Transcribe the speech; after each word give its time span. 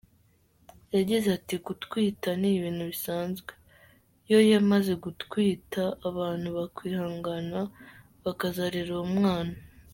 Yagize 0.95 1.27
ati 1.37 1.55
“Gutwita 1.65 2.29
ni 2.39 2.49
ibintu 2.57 2.83
bisanzwe, 2.91 3.51
yo 4.31 4.39
yamaze 4.51 4.91
gutwita 5.05 5.83
abantu 6.09 6.47
bakwihangana 6.57 7.59
bakazarera 8.23 8.89
uwo 8.95 9.05
mwana. 9.15 9.55